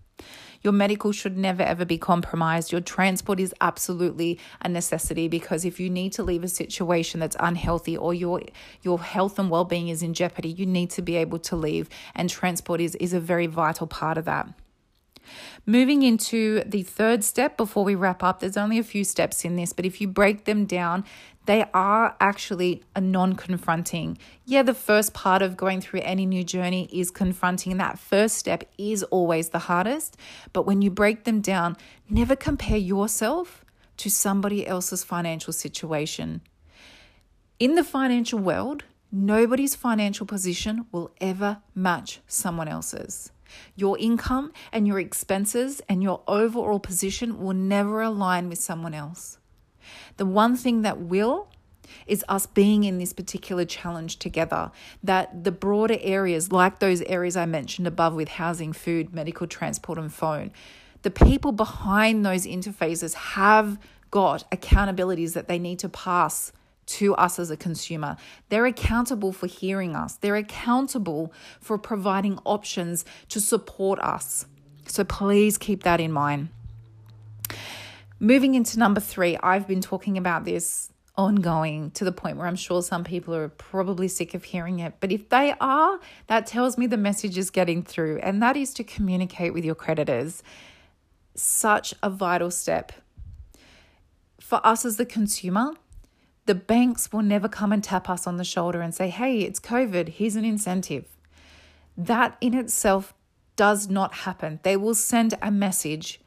Your 0.62 0.72
medical 0.72 1.10
should 1.10 1.36
never 1.36 1.62
ever 1.62 1.84
be 1.84 1.98
compromised. 1.98 2.70
Your 2.70 2.80
transport 2.80 3.40
is 3.40 3.52
absolutely 3.60 4.38
a 4.60 4.68
necessity 4.68 5.26
because 5.26 5.64
if 5.64 5.80
you 5.80 5.90
need 5.90 6.12
to 6.12 6.22
leave 6.22 6.44
a 6.44 6.48
situation 6.48 7.18
that's 7.18 7.36
unhealthy 7.40 7.96
or 7.96 8.14
your 8.14 8.42
your 8.82 9.00
health 9.00 9.38
and 9.40 9.50
well-being 9.50 9.88
is 9.88 10.02
in 10.02 10.14
jeopardy, 10.14 10.50
you 10.50 10.66
need 10.66 10.90
to 10.90 11.02
be 11.02 11.16
able 11.16 11.40
to 11.40 11.56
leave 11.56 11.88
and 12.14 12.30
transport 12.30 12.80
is 12.80 12.94
is 12.96 13.12
a 13.12 13.20
very 13.20 13.48
vital 13.48 13.88
part 13.88 14.16
of 14.16 14.24
that. 14.24 14.48
Moving 15.66 16.02
into 16.02 16.62
the 16.64 16.82
third 16.82 17.22
step 17.22 17.56
before 17.56 17.84
we 17.84 17.94
wrap 17.94 18.22
up, 18.22 18.40
there's 18.40 18.56
only 18.56 18.78
a 18.78 18.84
few 18.84 19.04
steps 19.04 19.44
in 19.44 19.56
this, 19.56 19.72
but 19.72 19.86
if 19.86 20.00
you 20.00 20.08
break 20.08 20.44
them 20.44 20.64
down, 20.64 21.04
they 21.46 21.64
are 21.74 22.16
actually 22.20 22.82
a 22.94 23.00
non 23.00 23.34
confronting. 23.34 24.18
Yeah, 24.44 24.62
the 24.62 24.74
first 24.74 25.12
part 25.12 25.42
of 25.42 25.56
going 25.56 25.80
through 25.80 26.00
any 26.00 26.26
new 26.26 26.44
journey 26.44 26.88
is 26.92 27.10
confronting, 27.10 27.72
and 27.72 27.80
that 27.80 27.98
first 27.98 28.36
step 28.36 28.64
is 28.78 29.02
always 29.04 29.48
the 29.48 29.60
hardest. 29.60 30.16
But 30.52 30.66
when 30.66 30.82
you 30.82 30.90
break 30.90 31.24
them 31.24 31.40
down, 31.40 31.76
never 32.08 32.36
compare 32.36 32.76
yourself 32.76 33.64
to 33.98 34.10
somebody 34.10 34.66
else's 34.66 35.04
financial 35.04 35.52
situation. 35.52 36.42
In 37.58 37.74
the 37.74 37.84
financial 37.84 38.38
world, 38.38 38.84
nobody's 39.10 39.74
financial 39.74 40.26
position 40.26 40.86
will 40.90 41.12
ever 41.20 41.58
match 41.74 42.20
someone 42.26 42.68
else's. 42.68 43.30
Your 43.76 43.98
income 43.98 44.52
and 44.72 44.86
your 44.86 44.98
expenses 44.98 45.82
and 45.88 46.02
your 46.02 46.22
overall 46.26 46.80
position 46.80 47.38
will 47.38 47.52
never 47.52 48.00
align 48.00 48.48
with 48.48 48.58
someone 48.58 48.94
else. 48.94 49.38
The 50.16 50.26
one 50.26 50.56
thing 50.56 50.82
that 50.82 50.98
will 50.98 51.48
is 52.06 52.24
us 52.28 52.46
being 52.46 52.84
in 52.84 52.98
this 52.98 53.12
particular 53.12 53.64
challenge 53.64 54.18
together. 54.18 54.70
That 55.02 55.44
the 55.44 55.52
broader 55.52 55.98
areas, 56.00 56.52
like 56.52 56.78
those 56.78 57.02
areas 57.02 57.36
I 57.36 57.46
mentioned 57.46 57.86
above 57.86 58.14
with 58.14 58.28
housing, 58.28 58.72
food, 58.72 59.14
medical, 59.14 59.46
transport, 59.46 59.98
and 59.98 60.12
phone, 60.12 60.52
the 61.02 61.10
people 61.10 61.52
behind 61.52 62.24
those 62.24 62.46
interfaces 62.46 63.14
have 63.14 63.78
got 64.10 64.48
accountabilities 64.50 65.32
that 65.34 65.48
they 65.48 65.58
need 65.58 65.78
to 65.80 65.88
pass 65.88 66.52
to 66.84 67.14
us 67.14 67.38
as 67.38 67.50
a 67.50 67.56
consumer. 67.56 68.16
They're 68.48 68.66
accountable 68.66 69.32
for 69.32 69.46
hearing 69.46 69.96
us, 69.96 70.16
they're 70.16 70.36
accountable 70.36 71.32
for 71.60 71.78
providing 71.78 72.38
options 72.44 73.04
to 73.28 73.40
support 73.40 73.98
us. 74.00 74.46
So 74.86 75.04
please 75.04 75.58
keep 75.58 75.84
that 75.84 76.00
in 76.00 76.12
mind. 76.12 76.50
Moving 78.22 78.54
into 78.54 78.78
number 78.78 79.00
three, 79.00 79.36
I've 79.38 79.66
been 79.66 79.80
talking 79.80 80.16
about 80.16 80.44
this 80.44 80.92
ongoing 81.16 81.90
to 81.90 82.04
the 82.04 82.12
point 82.12 82.36
where 82.36 82.46
I'm 82.46 82.54
sure 82.54 82.80
some 82.80 83.02
people 83.02 83.34
are 83.34 83.48
probably 83.48 84.06
sick 84.06 84.32
of 84.32 84.44
hearing 84.44 84.78
it. 84.78 84.94
But 85.00 85.10
if 85.10 85.28
they 85.28 85.54
are, 85.60 85.98
that 86.28 86.46
tells 86.46 86.78
me 86.78 86.86
the 86.86 86.96
message 86.96 87.36
is 87.36 87.50
getting 87.50 87.82
through, 87.82 88.18
and 88.18 88.40
that 88.40 88.56
is 88.56 88.72
to 88.74 88.84
communicate 88.84 89.52
with 89.52 89.64
your 89.64 89.74
creditors. 89.74 90.44
Such 91.34 91.94
a 92.00 92.08
vital 92.08 92.52
step. 92.52 92.92
For 94.40 94.64
us 94.64 94.84
as 94.84 94.98
the 94.98 95.04
consumer, 95.04 95.72
the 96.46 96.54
banks 96.54 97.12
will 97.12 97.22
never 97.22 97.48
come 97.48 97.72
and 97.72 97.82
tap 97.82 98.08
us 98.08 98.28
on 98.28 98.36
the 98.36 98.44
shoulder 98.44 98.80
and 98.80 98.94
say, 98.94 99.08
hey, 99.08 99.40
it's 99.40 99.58
COVID, 99.58 100.10
here's 100.10 100.36
an 100.36 100.44
incentive. 100.44 101.06
That 101.96 102.36
in 102.40 102.54
itself 102.54 103.14
does 103.56 103.90
not 103.90 104.14
happen. 104.14 104.60
They 104.62 104.76
will 104.76 104.94
send 104.94 105.34
a 105.42 105.50
message 105.50 106.20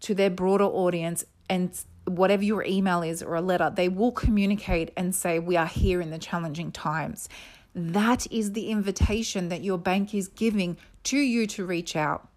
to 0.00 0.12
their 0.12 0.28
broader 0.28 0.64
audience 0.64 1.24
and 1.48 1.78
whatever 2.06 2.42
your 2.42 2.64
email 2.64 3.02
is 3.02 3.22
or 3.22 3.34
a 3.34 3.40
letter, 3.40 3.72
they 3.74 3.88
will 3.88 4.12
communicate 4.12 4.92
and 4.96 5.14
say, 5.14 5.38
We 5.38 5.56
are 5.56 5.66
here 5.66 6.00
in 6.00 6.10
the 6.10 6.18
challenging 6.18 6.72
times. 6.72 7.28
That 7.74 8.30
is 8.32 8.52
the 8.52 8.70
invitation 8.70 9.48
that 9.50 9.62
your 9.62 9.78
bank 9.78 10.14
is 10.14 10.28
giving 10.28 10.78
to 11.04 11.18
you 11.18 11.46
to 11.48 11.66
reach 11.66 11.94
out. 11.94 12.28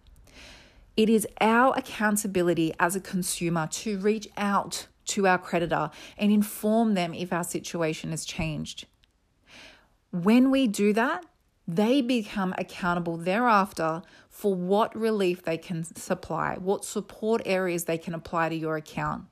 It 0.96 1.08
is 1.08 1.26
our 1.40 1.72
accountability 1.78 2.74
as 2.78 2.94
a 2.94 3.00
consumer 3.00 3.66
to 3.68 3.98
reach 3.98 4.28
out 4.36 4.86
to 5.06 5.26
our 5.26 5.38
creditor 5.38 5.90
and 6.18 6.30
inform 6.30 6.94
them 6.94 7.14
if 7.14 7.32
our 7.32 7.44
situation 7.44 8.10
has 8.10 8.24
changed. 8.24 8.86
When 10.10 10.50
we 10.50 10.66
do 10.66 10.92
that, 10.92 11.24
they 11.74 12.00
become 12.00 12.54
accountable 12.58 13.16
thereafter 13.16 14.02
for 14.28 14.54
what 14.54 14.94
relief 14.96 15.42
they 15.42 15.58
can 15.58 15.84
supply, 15.84 16.56
what 16.58 16.84
support 16.84 17.42
areas 17.44 17.84
they 17.84 17.98
can 17.98 18.14
apply 18.14 18.48
to 18.48 18.54
your 18.54 18.76
account. 18.76 19.24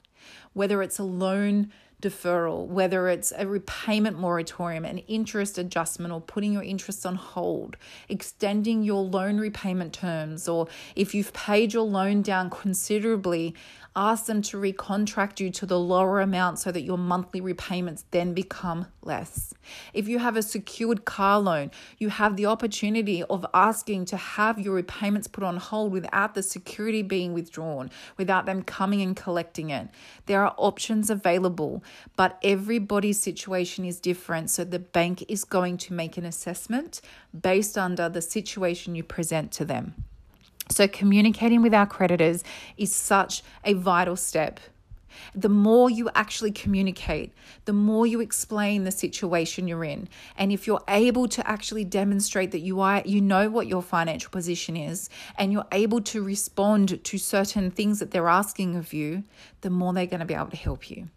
Whether 0.53 0.83
it's 0.83 0.99
a 0.99 1.05
loan 1.05 1.73
deferral, 2.01 2.67
whether 2.67 3.09
it's 3.09 3.33
a 3.37 3.47
repayment 3.47 4.19
moratorium, 4.19 4.85
an 4.85 4.99
interest 4.99 5.59
adjustment, 5.59 6.13
or 6.13 6.21
putting 6.21 6.53
your 6.53 6.63
interest 6.63 7.05
on 7.05 7.17
hold, 7.17 7.77
extending 8.09 8.83
your 8.83 9.03
loan 9.03 9.39
repayment 9.39 9.93
terms, 9.93 10.49
or 10.49 10.69
if 10.95 11.15
you've 11.15 11.33
paid 11.33 11.73
your 11.73 11.83
loan 11.83 12.23
down 12.23 12.51
considerably, 12.51 13.55
ask 13.97 14.27
them 14.27 14.41
to 14.41 14.57
recontract 14.57 15.41
you 15.41 15.51
to 15.51 15.67
the 15.67 15.79
lower 15.79 16.21
amount 16.21 16.59
so 16.61 16.71
that 16.71 16.83
your 16.83 16.99
monthly 16.99 17.41
repayments 17.41 18.05
then 18.13 18.33
become 18.33 18.87
less. 19.03 19.53
If 19.93 20.07
you 20.07 20.21
have 20.21 20.37
a 20.37 20.43
secured 20.43 21.05
car 21.05 21.41
loan, 21.41 21.73
you 21.99 22.11
have 22.11 22.37
the 22.37 22.47
opportunity 22.47 23.25
of 23.25 23.45
asking 23.53 24.05
to 24.07 24.17
have 24.17 24.61
your 24.61 24.75
repayments 24.75 25.27
put 25.27 25.43
on 25.43 25.57
hold 25.57 25.91
without 25.91 26.35
the 26.35 26.45
security 26.45 27.03
being 27.03 27.33
withdrawn, 27.33 27.91
without 28.17 28.47
them 28.47 28.63
coming 28.63 29.03
and 29.03 29.17
collecting 29.17 29.71
it. 29.71 29.89
There 30.27 30.45
are 30.45 30.55
options 30.57 31.11
available, 31.11 31.83
but 32.17 32.39
everybody's 32.43 33.21
situation 33.21 33.85
is 33.85 34.01
different. 34.01 34.51
So 34.51 34.65
the 34.65 34.79
bank 34.79 35.25
is 35.29 35.45
going 35.45 35.79
to 35.79 35.93
make 35.93 36.17
an 36.17 36.25
assessment 36.25 37.01
based 37.39 37.79
under 37.79 38.09
the 38.09 38.23
situation 38.23 38.95
you 38.95 39.03
present 39.03 39.53
to 39.53 39.65
them. 39.65 39.95
So, 40.71 40.87
communicating 40.87 41.63
with 41.63 41.73
our 41.73 41.87
creditors 41.87 42.45
is 42.77 42.95
such 42.95 43.43
a 43.65 43.73
vital 43.73 44.17
step. 44.17 44.61
The 45.35 45.49
more 45.49 45.91
you 45.91 46.11
actually 46.15 46.53
communicate, 46.53 47.33
the 47.65 47.73
more 47.73 48.07
you 48.07 48.21
explain 48.21 48.85
the 48.85 48.91
situation 48.91 49.67
you're 49.67 49.85
in. 49.85 50.09
And 50.37 50.53
if 50.53 50.67
you're 50.67 50.83
able 50.89 51.29
to 51.29 51.49
actually 51.49 51.85
demonstrate 51.85 52.51
that 52.53 52.61
you 52.61 52.81
are 52.81 53.03
you 53.05 53.21
know 53.21 53.49
what 53.51 53.67
your 53.67 53.83
financial 53.83 54.31
position 54.31 54.77
is 54.77 55.11
and 55.37 55.53
you're 55.53 55.67
able 55.73 56.01
to 56.03 56.23
respond 56.23 57.03
to 57.03 57.19
certain 57.19 57.71
things 57.71 57.99
that 57.99 58.11
they're 58.11 58.29
asking 58.29 58.77
of 58.77 58.93
you, 58.93 59.25
the 59.63 59.71
more 59.71 59.93
they're 59.93 60.07
going 60.07 60.21
to 60.21 60.27
be 60.27 60.35
able 60.35 60.51
to 60.51 60.57
help 60.57 60.91
you. 60.91 61.09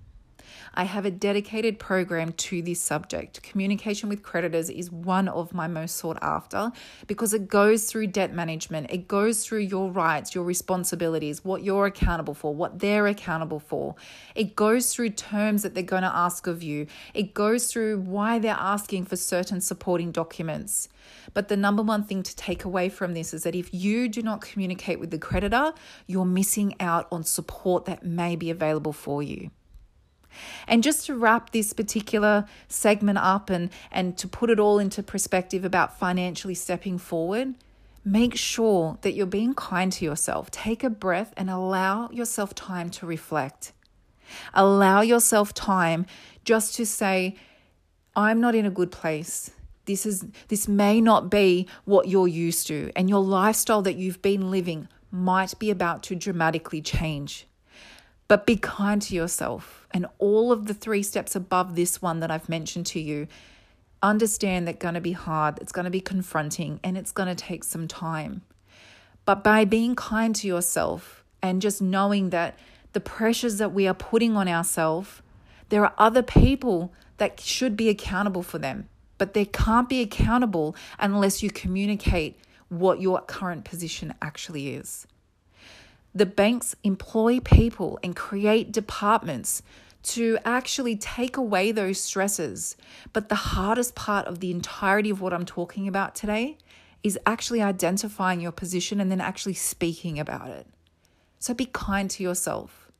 I 0.73 0.85
have 0.85 1.05
a 1.05 1.11
dedicated 1.11 1.79
program 1.79 2.31
to 2.33 2.61
this 2.61 2.79
subject. 2.79 3.43
Communication 3.43 4.07
with 4.07 4.23
creditors 4.23 4.69
is 4.69 4.89
one 4.89 5.27
of 5.27 5.53
my 5.53 5.67
most 5.67 5.97
sought 5.97 6.17
after 6.21 6.71
because 7.07 7.33
it 7.33 7.49
goes 7.49 7.91
through 7.91 8.07
debt 8.07 8.33
management, 8.33 8.89
it 8.89 9.09
goes 9.09 9.45
through 9.45 9.59
your 9.59 9.91
rights, 9.91 10.33
your 10.33 10.45
responsibilities, 10.45 11.43
what 11.43 11.61
you're 11.61 11.87
accountable 11.87 12.33
for, 12.33 12.55
what 12.55 12.79
they're 12.79 13.07
accountable 13.07 13.59
for. 13.59 13.95
It 14.33 14.55
goes 14.55 14.95
through 14.95 15.09
terms 15.09 15.63
that 15.63 15.73
they're 15.73 15.83
going 15.83 16.03
to 16.03 16.15
ask 16.15 16.47
of 16.47 16.63
you, 16.63 16.87
it 17.13 17.33
goes 17.33 17.67
through 17.67 17.99
why 17.99 18.39
they're 18.39 18.55
asking 18.57 19.05
for 19.05 19.17
certain 19.17 19.59
supporting 19.59 20.13
documents. 20.13 20.87
But 21.33 21.49
the 21.49 21.57
number 21.57 21.83
one 21.83 22.05
thing 22.05 22.23
to 22.23 22.35
take 22.35 22.63
away 22.63 22.87
from 22.87 23.13
this 23.13 23.33
is 23.33 23.43
that 23.43 23.55
if 23.55 23.73
you 23.73 24.07
do 24.07 24.21
not 24.21 24.39
communicate 24.39 25.01
with 25.01 25.11
the 25.11 25.19
creditor, 25.19 25.73
you're 26.07 26.23
missing 26.23 26.75
out 26.79 27.07
on 27.11 27.23
support 27.23 27.83
that 27.85 28.05
may 28.05 28.37
be 28.37 28.49
available 28.49 28.93
for 28.93 29.21
you. 29.21 29.51
And 30.67 30.83
just 30.83 31.05
to 31.05 31.15
wrap 31.15 31.51
this 31.51 31.73
particular 31.73 32.45
segment 32.67 33.17
up 33.19 33.49
and, 33.49 33.69
and 33.91 34.17
to 34.17 34.27
put 34.27 34.49
it 34.49 34.59
all 34.59 34.79
into 34.79 35.03
perspective 35.03 35.65
about 35.65 35.97
financially 35.97 36.55
stepping 36.55 36.97
forward, 36.97 37.55
make 38.03 38.35
sure 38.35 38.97
that 39.01 39.13
you're 39.13 39.25
being 39.25 39.53
kind 39.53 39.91
to 39.93 40.05
yourself. 40.05 40.49
Take 40.51 40.83
a 40.83 40.89
breath 40.89 41.33
and 41.37 41.49
allow 41.49 42.09
yourself 42.09 42.55
time 42.55 42.89
to 42.91 43.05
reflect. 43.05 43.73
Allow 44.53 45.01
yourself 45.01 45.53
time 45.53 46.05
just 46.43 46.75
to 46.75 46.85
say, 46.85 47.35
I'm 48.15 48.41
not 48.41 48.55
in 48.55 48.65
a 48.65 48.71
good 48.71 48.91
place. 48.91 49.51
This 49.85 50.05
is 50.05 50.25
this 50.47 50.67
may 50.67 51.01
not 51.01 51.29
be 51.29 51.67
what 51.85 52.07
you're 52.07 52.27
used 52.27 52.67
to 52.67 52.91
and 52.95 53.09
your 53.09 53.23
lifestyle 53.23 53.81
that 53.81 53.95
you've 53.95 54.21
been 54.21 54.51
living 54.51 54.87
might 55.11 55.57
be 55.59 55.69
about 55.69 56.03
to 56.03 56.15
dramatically 56.15 56.81
change. 56.81 57.47
But 58.31 58.45
be 58.45 58.55
kind 58.55 59.01
to 59.01 59.13
yourself. 59.13 59.85
And 59.91 60.05
all 60.17 60.53
of 60.53 60.67
the 60.67 60.73
three 60.73 61.03
steps 61.03 61.35
above 61.35 61.75
this 61.75 62.01
one 62.01 62.21
that 62.21 62.31
I've 62.31 62.47
mentioned 62.47 62.85
to 62.85 62.99
you, 63.01 63.27
understand 64.01 64.65
that 64.65 64.75
it's 64.75 64.81
going 64.81 64.93
to 64.93 65.01
be 65.01 65.11
hard, 65.11 65.59
it's 65.59 65.73
going 65.73 65.83
to 65.83 65.91
be 65.91 65.99
confronting, 65.99 66.79
and 66.81 66.97
it's 66.97 67.11
going 67.11 67.27
to 67.27 67.35
take 67.35 67.65
some 67.65 67.89
time. 67.89 68.43
But 69.25 69.43
by 69.43 69.65
being 69.65 69.95
kind 69.95 70.33
to 70.35 70.47
yourself 70.47 71.25
and 71.41 71.61
just 71.61 71.81
knowing 71.81 72.29
that 72.29 72.57
the 72.93 73.01
pressures 73.01 73.57
that 73.57 73.73
we 73.73 73.85
are 73.85 73.93
putting 73.93 74.37
on 74.37 74.47
ourselves, 74.47 75.21
there 75.67 75.83
are 75.83 75.93
other 75.97 76.23
people 76.23 76.93
that 77.17 77.41
should 77.41 77.75
be 77.75 77.89
accountable 77.89 78.43
for 78.43 78.59
them, 78.59 78.87
but 79.17 79.33
they 79.33 79.43
can't 79.43 79.89
be 79.89 79.99
accountable 79.99 80.73
unless 80.99 81.43
you 81.43 81.49
communicate 81.49 82.39
what 82.69 83.01
your 83.01 83.19
current 83.19 83.65
position 83.65 84.13
actually 84.21 84.73
is. 84.73 85.05
The 86.13 86.25
banks 86.25 86.75
employ 86.83 87.39
people 87.39 87.99
and 88.03 88.15
create 88.15 88.71
departments 88.71 89.63
to 90.03 90.37
actually 90.43 90.95
take 90.95 91.37
away 91.37 91.71
those 91.71 91.99
stresses. 91.99 92.75
But 93.13 93.29
the 93.29 93.35
hardest 93.35 93.95
part 93.95 94.27
of 94.27 94.39
the 94.39 94.51
entirety 94.51 95.09
of 95.09 95.21
what 95.21 95.33
I'm 95.33 95.45
talking 95.45 95.87
about 95.87 96.15
today 96.15 96.57
is 97.03 97.17
actually 97.25 97.61
identifying 97.61 98.41
your 98.41 98.51
position 98.51 98.99
and 98.99 99.11
then 99.11 99.21
actually 99.21 99.53
speaking 99.53 100.19
about 100.19 100.49
it. 100.49 100.67
So 101.39 101.53
be 101.53 101.65
kind 101.65 102.09
to 102.11 102.23
yourself. 102.23 102.91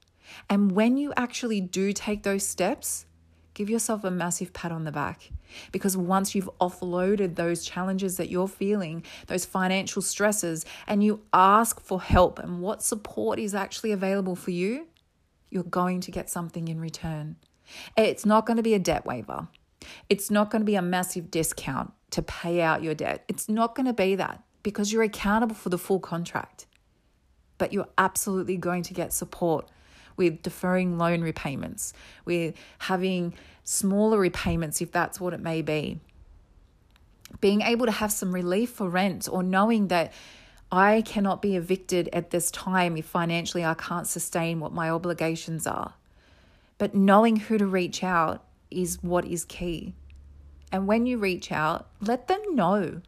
And 0.49 0.71
when 0.71 0.97
you 0.97 1.13
actually 1.17 1.61
do 1.61 1.93
take 1.93 2.23
those 2.23 2.45
steps, 2.45 3.05
give 3.53 3.69
yourself 3.69 4.03
a 4.03 4.11
massive 4.11 4.53
pat 4.53 4.71
on 4.71 4.83
the 4.83 4.91
back 4.91 5.31
because 5.71 5.97
once 5.97 6.33
you've 6.33 6.49
offloaded 6.59 7.35
those 7.35 7.65
challenges 7.65 8.17
that 8.17 8.29
you're 8.29 8.47
feeling, 8.47 9.03
those 9.27 9.45
financial 9.45 10.01
stresses, 10.01 10.65
and 10.87 11.03
you 11.03 11.21
ask 11.33 11.81
for 11.81 12.01
help 12.01 12.39
and 12.39 12.61
what 12.61 12.81
support 12.81 13.39
is 13.39 13.53
actually 13.53 13.91
available 13.91 14.35
for 14.35 14.51
you, 14.51 14.87
you're 15.49 15.63
going 15.63 15.99
to 16.01 16.11
get 16.11 16.29
something 16.29 16.67
in 16.67 16.79
return. 16.79 17.35
It's 17.97 18.25
not 18.25 18.45
going 18.45 18.57
to 18.57 18.63
be 18.63 18.73
a 18.73 18.79
debt 18.79 19.05
waiver. 19.05 19.47
It's 20.09 20.31
not 20.31 20.49
going 20.51 20.61
to 20.61 20.65
be 20.65 20.75
a 20.75 20.81
massive 20.81 21.31
discount 21.31 21.91
to 22.11 22.21
pay 22.21 22.61
out 22.61 22.83
your 22.83 22.93
debt. 22.93 23.23
It's 23.27 23.49
not 23.49 23.75
going 23.75 23.87
to 23.87 23.93
be 23.93 24.15
that 24.15 24.43
because 24.63 24.91
you're 24.91 25.03
accountable 25.03 25.55
for 25.55 25.69
the 25.69 25.77
full 25.77 25.99
contract. 25.99 26.67
But 27.57 27.73
you're 27.73 27.89
absolutely 27.97 28.57
going 28.57 28.83
to 28.83 28.93
get 28.93 29.13
support 29.13 29.69
with 30.17 30.41
deferring 30.41 30.97
loan 30.97 31.21
repayments, 31.21 31.93
with 32.25 32.55
having 32.79 33.33
smaller 33.63 34.19
repayments 34.19 34.81
if 34.81 34.91
that's 34.91 35.19
what 35.19 35.33
it 35.33 35.39
may 35.39 35.61
be. 35.61 35.99
Being 37.39 37.61
able 37.61 37.85
to 37.85 37.91
have 37.91 38.11
some 38.11 38.33
relief 38.33 38.71
for 38.71 38.89
rent 38.89 39.29
or 39.31 39.41
knowing 39.41 39.87
that 39.87 40.11
I 40.71 41.01
cannot 41.01 41.41
be 41.41 41.55
evicted 41.55 42.09
at 42.13 42.29
this 42.29 42.49
time 42.51 42.95
if 42.95 43.05
financially 43.05 43.65
I 43.65 43.73
can't 43.73 44.07
sustain 44.07 44.59
what 44.59 44.73
my 44.73 44.89
obligations 44.89 45.67
are. 45.67 45.93
But 46.77 46.95
knowing 46.95 47.35
who 47.35 47.57
to 47.57 47.65
reach 47.65 48.03
out 48.03 48.43
is 48.69 49.03
what 49.03 49.25
is 49.25 49.45
key. 49.45 49.93
And 50.71 50.87
when 50.87 51.05
you 51.05 51.17
reach 51.17 51.51
out, 51.51 51.87
let 51.99 52.27
them 52.27 52.41
know. 52.55 53.01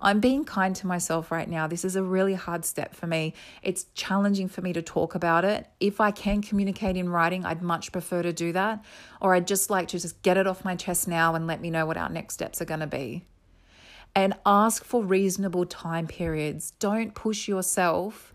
I'm 0.00 0.20
being 0.20 0.44
kind 0.44 0.74
to 0.76 0.86
myself 0.86 1.30
right 1.30 1.48
now. 1.48 1.66
This 1.66 1.84
is 1.84 1.96
a 1.96 2.02
really 2.02 2.34
hard 2.34 2.64
step 2.64 2.94
for 2.94 3.06
me. 3.06 3.34
It's 3.62 3.86
challenging 3.94 4.48
for 4.48 4.62
me 4.62 4.72
to 4.72 4.82
talk 4.82 5.14
about 5.14 5.44
it. 5.44 5.66
If 5.80 6.00
I 6.00 6.10
can 6.10 6.42
communicate 6.42 6.96
in 6.96 7.08
writing, 7.08 7.44
I'd 7.44 7.62
much 7.62 7.92
prefer 7.92 8.22
to 8.22 8.32
do 8.32 8.52
that. 8.52 8.84
Or 9.20 9.34
I'd 9.34 9.46
just 9.46 9.70
like 9.70 9.88
to 9.88 9.98
just 9.98 10.22
get 10.22 10.36
it 10.36 10.46
off 10.46 10.64
my 10.64 10.76
chest 10.76 11.08
now 11.08 11.34
and 11.34 11.46
let 11.46 11.60
me 11.60 11.70
know 11.70 11.86
what 11.86 11.96
our 11.96 12.08
next 12.08 12.34
steps 12.34 12.60
are 12.60 12.66
going 12.66 12.80
to 12.80 12.86
be. 12.86 13.24
And 14.14 14.34
ask 14.46 14.84
for 14.84 15.02
reasonable 15.02 15.66
time 15.66 16.06
periods. 16.06 16.72
Don't 16.78 17.14
push 17.14 17.48
yourself 17.48 18.32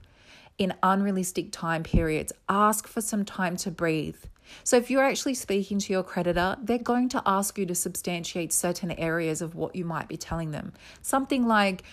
in 0.58 0.74
unrealistic 0.84 1.52
time 1.52 1.82
periods. 1.82 2.32
Ask 2.48 2.88
for 2.88 3.02
some 3.02 3.26
time 3.26 3.58
to 3.58 3.72
breathe. 3.72 4.18
So, 4.64 4.78
if 4.78 4.90
you're 4.90 5.04
actually 5.04 5.34
speaking 5.34 5.80
to 5.80 5.94
your 5.94 6.04
creditor, 6.04 6.58
they're 6.62 6.78
going 6.78 7.10
to 7.10 7.22
ask 7.26 7.58
you 7.58 7.66
to 7.66 7.76
substantiate 7.76 8.54
certain 8.54 8.92
areas 8.92 9.42
of 9.42 9.56
what 9.56 9.76
you 9.76 9.86
might 9.86 10.08
be 10.08 10.18
telling 10.18 10.52
them. 10.52 10.74
Something 11.02 11.48
like, 11.48 11.84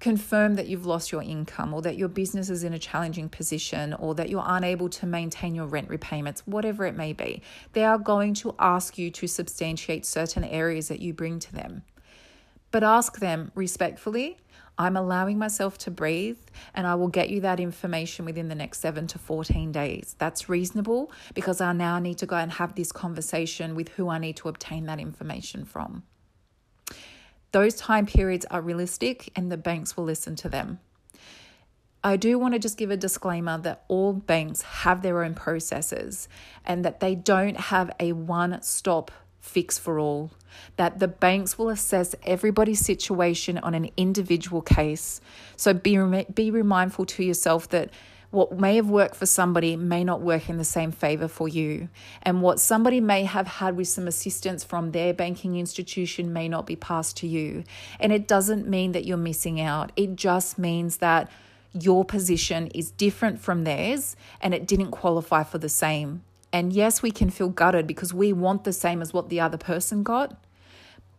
confirm 0.00 0.54
that 0.54 0.68
you've 0.68 0.86
lost 0.86 1.10
your 1.10 1.22
income 1.22 1.74
or 1.74 1.82
that 1.82 1.96
your 1.96 2.08
business 2.08 2.50
is 2.50 2.62
in 2.62 2.72
a 2.72 2.78
challenging 2.78 3.28
position 3.28 3.92
or 3.94 4.14
that 4.14 4.28
you're 4.28 4.44
unable 4.46 4.88
to 4.88 5.06
maintain 5.06 5.54
your 5.54 5.66
rent 5.66 5.88
repayments, 5.88 6.42
whatever 6.46 6.86
it 6.86 6.96
may 6.96 7.12
be. 7.12 7.42
They 7.72 7.84
are 7.84 7.98
going 7.98 8.34
to 8.34 8.54
ask 8.58 8.96
you 8.96 9.10
to 9.10 9.26
substantiate 9.26 10.06
certain 10.06 10.44
areas 10.44 10.88
that 10.88 11.00
you 11.00 11.12
bring 11.12 11.40
to 11.40 11.52
them. 11.52 11.82
But 12.70 12.84
ask 12.84 13.18
them 13.18 13.50
respectfully 13.54 14.36
I'm 14.78 14.96
allowing 14.96 15.38
myself 15.38 15.76
to 15.78 15.90
breathe 15.90 16.38
and 16.72 16.86
I 16.86 16.94
will 16.94 17.08
get 17.08 17.30
you 17.30 17.40
that 17.40 17.58
information 17.58 18.24
within 18.24 18.48
the 18.48 18.54
next 18.54 18.80
seven 18.80 19.08
to 19.08 19.18
14 19.18 19.72
days. 19.72 20.14
That's 20.18 20.48
reasonable 20.48 21.10
because 21.34 21.60
I 21.60 21.72
now 21.72 21.98
need 21.98 22.18
to 22.18 22.26
go 22.26 22.36
and 22.36 22.52
have 22.52 22.76
this 22.76 22.92
conversation 22.92 23.74
with 23.74 23.88
who 23.90 24.08
I 24.08 24.18
need 24.18 24.36
to 24.36 24.48
obtain 24.48 24.86
that 24.86 25.00
information 25.00 25.64
from. 25.64 26.04
Those 27.50 27.74
time 27.74 28.06
periods 28.06 28.46
are 28.50 28.60
realistic 28.60 29.30
and 29.34 29.50
the 29.50 29.56
banks 29.56 29.96
will 29.96 30.04
listen 30.04 30.36
to 30.36 30.48
them. 30.48 30.78
I 32.04 32.16
do 32.16 32.38
want 32.38 32.54
to 32.54 32.60
just 32.60 32.78
give 32.78 32.92
a 32.92 32.96
disclaimer 32.96 33.58
that 33.58 33.84
all 33.88 34.12
banks 34.12 34.62
have 34.62 35.02
their 35.02 35.24
own 35.24 35.34
processes 35.34 36.28
and 36.64 36.84
that 36.84 37.00
they 37.00 37.16
don't 37.16 37.56
have 37.56 37.90
a 37.98 38.12
one 38.12 38.62
stop 38.62 39.10
fix 39.40 39.78
for 39.78 39.98
all, 39.98 40.30
that 40.76 40.98
the 40.98 41.08
banks 41.08 41.58
will 41.58 41.68
assess 41.68 42.14
everybody's 42.24 42.80
situation 42.80 43.58
on 43.58 43.74
an 43.74 43.90
individual 43.96 44.62
case. 44.62 45.20
So 45.56 45.72
be, 45.72 45.96
be 46.34 46.50
mindful 46.50 47.06
to 47.06 47.24
yourself 47.24 47.68
that 47.70 47.90
what 48.30 48.58
may 48.58 48.76
have 48.76 48.90
worked 48.90 49.16
for 49.16 49.24
somebody 49.24 49.74
may 49.74 50.04
not 50.04 50.20
work 50.20 50.50
in 50.50 50.58
the 50.58 50.64
same 50.64 50.92
favor 50.92 51.28
for 51.28 51.48
you. 51.48 51.88
And 52.22 52.42
what 52.42 52.60
somebody 52.60 53.00
may 53.00 53.24
have 53.24 53.46
had 53.46 53.76
with 53.76 53.88
some 53.88 54.06
assistance 54.06 54.62
from 54.62 54.92
their 54.92 55.14
banking 55.14 55.56
institution 55.56 56.32
may 56.32 56.46
not 56.48 56.66
be 56.66 56.76
passed 56.76 57.16
to 57.18 57.26
you. 57.26 57.64
And 57.98 58.12
it 58.12 58.28
doesn't 58.28 58.68
mean 58.68 58.92
that 58.92 59.06
you're 59.06 59.16
missing 59.16 59.60
out, 59.60 59.92
it 59.96 60.14
just 60.16 60.58
means 60.58 60.98
that 60.98 61.30
your 61.72 62.04
position 62.04 62.66
is 62.68 62.90
different 62.90 63.40
from 63.40 63.64
theirs 63.64 64.16
and 64.40 64.54
it 64.54 64.66
didn't 64.66 64.90
qualify 64.90 65.42
for 65.42 65.58
the 65.58 65.68
same. 65.68 66.22
And 66.52 66.72
yes, 66.72 67.02
we 67.02 67.10
can 67.10 67.30
feel 67.30 67.48
gutted 67.48 67.86
because 67.86 68.14
we 68.14 68.32
want 68.32 68.64
the 68.64 68.72
same 68.72 69.02
as 69.02 69.12
what 69.12 69.28
the 69.28 69.40
other 69.40 69.58
person 69.58 70.02
got. 70.02 70.42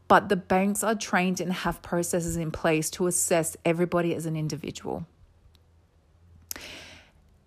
But 0.07 0.29
the 0.29 0.35
banks 0.35 0.83
are 0.83 0.95
trained 0.95 1.39
and 1.39 1.53
have 1.53 1.81
processes 1.83 2.35
in 2.35 2.49
place 2.51 2.89
to 2.91 3.05
assess 3.05 3.55
everybody 3.63 4.15
as 4.15 4.25
an 4.25 4.35
individual 4.35 5.05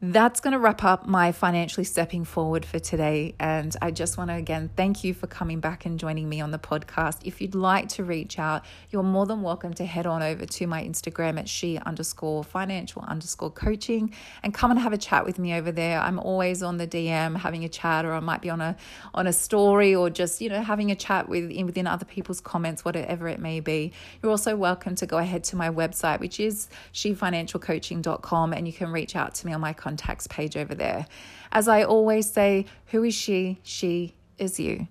that's 0.05 0.41
going 0.41 0.51
to 0.51 0.59
wrap 0.59 0.83
up 0.83 1.07
my 1.07 1.31
financially 1.31 1.85
stepping 1.85 2.25
forward 2.25 2.65
for 2.65 2.81
today. 2.81 3.37
And 3.39 3.77
I 3.81 3.93
just 3.93 4.19
want 4.19 4.31
to 4.31 4.35
again 4.35 4.69
thank 4.75 5.05
you 5.05 5.15
for 5.15 5.29
coming 5.29 5.61
back 5.61 5.87
and 5.87 5.97
joining 5.97 6.29
me 6.29 6.41
on 6.41 6.51
the 6.51 6.59
podcast. 6.59 7.19
If 7.23 7.41
you'd 7.41 7.55
like 7.55 7.89
to 7.91 8.03
reach 8.03 8.37
out, 8.37 8.65
you're 8.91 9.05
more 9.05 9.27
than 9.27 9.43
welcome 9.43 9.73
to 9.75 9.87
head 9.87 10.05
on 10.05 10.21
over 10.21 10.45
to 10.45 10.67
my 10.67 10.83
Instagram 10.83 11.39
at 11.39 11.49
she 11.49 11.79
underscore 11.79 12.43
financial 12.43 13.03
underscore 13.03 13.53
coaching 13.53 14.13
and 14.43 14.53
come 14.53 14.73
and 14.73 14.81
have 14.81 14.93
a 14.93 14.99
chat 14.99 15.25
with 15.25 15.39
me 15.39 15.55
over 15.55 15.71
there. 15.71 16.01
I'm 16.01 16.19
always 16.19 16.65
on 16.65 16.79
the 16.79 16.87
DM 16.89 17.37
having 17.37 17.63
a 17.65 17.69
chat, 17.69 18.05
or 18.05 18.13
I 18.13 18.19
might 18.19 18.43
be 18.43 18.51
on 18.51 18.61
a 18.61 18.77
on 19.15 19.29
a 19.29 19.33
story, 19.33 19.95
or 19.95 20.11
just 20.11 20.41
you 20.41 20.49
know 20.49 20.63
having 20.63 20.91
a 20.91 20.97
chat 20.97 21.29
with 21.29 21.45
within 21.65 21.87
other 21.87 22.05
people's 22.05 22.41
comments, 22.41 22.85
whatever 22.85 23.29
it 23.29 23.39
may 23.39 23.61
be. 23.61 23.93
You're 24.21 24.33
also 24.33 24.57
welcome 24.57 24.97
to 24.97 25.07
go 25.07 25.19
ahead 25.19 25.45
to 25.45 25.57
my 25.57 25.71
website, 25.71 26.19
which 26.19 26.41
is 26.41 26.69
shefinancialcoaching.com, 26.93 28.53
and 28.53 28.67
you 28.67 28.73
can 28.73 28.91
reach 28.91 29.15
out 29.15 29.37
to 29.37 29.47
me 29.47 29.53
on 29.53 29.61
my 29.61 29.73
contact 29.73 29.92
contacts 29.93 30.27
page 30.27 30.57
over 30.57 30.75
there. 30.75 31.07
As 31.53 31.69
I 31.69 31.83
always 31.83 32.31
say, 32.31 32.65
who 32.87 33.05
is 33.05 33.15
she? 33.15 33.59
She 33.63 34.15
is 34.39 34.59
you. 34.59 34.89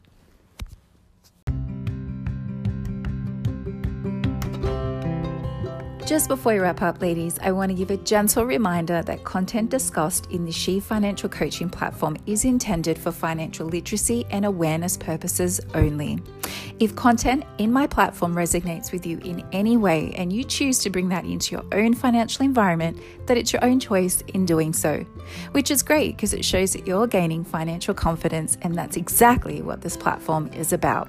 Just 6.05 6.27
before 6.27 6.53
we 6.53 6.59
wrap 6.59 6.81
up, 6.81 7.01
ladies, 7.01 7.39
I 7.41 7.51
want 7.51 7.71
to 7.71 7.73
give 7.73 7.89
a 7.89 7.97
gentle 7.97 8.45
reminder 8.45 9.01
that 9.03 9.23
content 9.23 9.71
discussed 9.71 10.27
in 10.29 10.45
the 10.45 10.51
She 10.51 10.79
Financial 10.79 11.29
Coaching 11.29 11.69
platform 11.69 12.17
is 12.27 12.43
intended 12.43 12.97
for 12.99 13.11
financial 13.11 13.65
literacy 13.65 14.25
and 14.29 14.45
awareness 14.45 14.97
purposes 14.97 15.61
only. 15.73 16.19
If 16.81 16.95
content 16.95 17.43
in 17.59 17.71
my 17.71 17.85
platform 17.85 18.33
resonates 18.33 18.91
with 18.91 19.05
you 19.05 19.19
in 19.19 19.45
any 19.51 19.77
way 19.77 20.13
and 20.15 20.33
you 20.33 20.43
choose 20.43 20.79
to 20.79 20.89
bring 20.89 21.09
that 21.09 21.25
into 21.25 21.51
your 21.55 21.63
own 21.73 21.93
financial 21.93 22.43
environment, 22.43 22.99
that 23.27 23.37
it's 23.37 23.53
your 23.53 23.63
own 23.63 23.79
choice 23.79 24.21
in 24.33 24.47
doing 24.47 24.73
so, 24.73 25.05
which 25.51 25.69
is 25.69 25.83
great 25.83 26.15
because 26.15 26.33
it 26.33 26.43
shows 26.43 26.73
that 26.73 26.87
you're 26.87 27.05
gaining 27.05 27.43
financial 27.43 27.93
confidence, 27.93 28.57
and 28.63 28.73
that's 28.73 28.97
exactly 28.97 29.61
what 29.61 29.81
this 29.81 29.95
platform 29.95 30.47
is 30.53 30.73
about. 30.73 31.07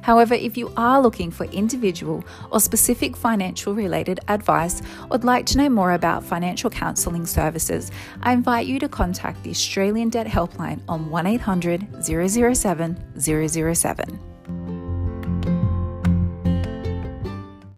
However, 0.00 0.32
if 0.32 0.56
you 0.56 0.72
are 0.78 1.02
looking 1.02 1.30
for 1.30 1.44
individual 1.44 2.24
or 2.50 2.58
specific 2.58 3.14
financial 3.14 3.74
related 3.74 4.20
advice 4.28 4.80
or 5.02 5.08
would 5.08 5.24
like 5.24 5.44
to 5.46 5.58
know 5.58 5.68
more 5.68 5.92
about 5.92 6.24
financial 6.24 6.70
counselling 6.70 7.26
services, 7.26 7.90
I 8.22 8.32
invite 8.32 8.66
you 8.66 8.78
to 8.78 8.88
contact 8.88 9.42
the 9.42 9.50
Australian 9.50 10.08
Debt 10.08 10.26
Helpline 10.26 10.80
on 10.88 11.10
1800 11.10 12.02
007 12.02 12.96
007. 13.20 14.29